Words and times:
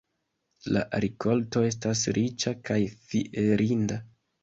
La 0.77 0.81
rikolto 1.05 1.63
estas 1.69 2.03
riĉa 2.19 2.57
kaj 2.71 2.81
fierinda. 3.11 4.05